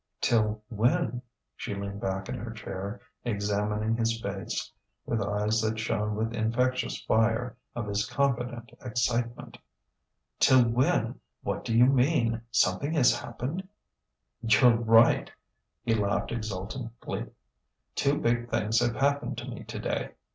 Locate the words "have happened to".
18.79-19.47